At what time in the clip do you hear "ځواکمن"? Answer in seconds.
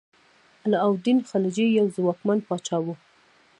1.95-2.39